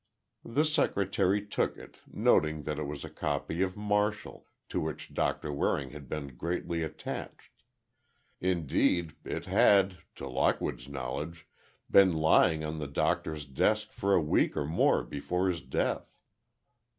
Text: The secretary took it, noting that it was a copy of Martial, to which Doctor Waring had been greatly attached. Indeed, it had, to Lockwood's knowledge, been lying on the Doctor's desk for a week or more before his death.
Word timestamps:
The 0.43 0.65
secretary 0.65 1.45
took 1.45 1.77
it, 1.77 1.99
noting 2.11 2.63
that 2.63 2.79
it 2.79 2.87
was 2.87 3.05
a 3.05 3.07
copy 3.11 3.61
of 3.61 3.77
Martial, 3.77 4.47
to 4.69 4.81
which 4.81 5.13
Doctor 5.13 5.53
Waring 5.53 5.91
had 5.91 6.09
been 6.09 6.35
greatly 6.37 6.81
attached. 6.81 7.51
Indeed, 8.39 9.13
it 9.23 9.45
had, 9.45 9.99
to 10.15 10.27
Lockwood's 10.27 10.87
knowledge, 10.89 11.45
been 11.87 12.13
lying 12.13 12.63
on 12.65 12.79
the 12.79 12.87
Doctor's 12.87 13.45
desk 13.45 13.91
for 13.91 14.15
a 14.15 14.19
week 14.23 14.57
or 14.57 14.65
more 14.65 15.03
before 15.03 15.47
his 15.49 15.61
death. 15.61 16.11